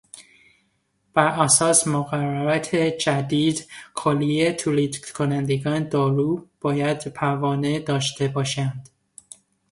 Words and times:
براساس 1.13 1.87
مقررات 1.87 2.75
جدید 2.75 3.67
کلیهی 3.93 4.53
تولید 4.53 5.05
کنندگان 5.05 5.89
دارو 5.89 6.47
باید 6.61 7.07
پروانه 7.07 7.79
داشته 7.79 8.27
باشند. 8.27 8.89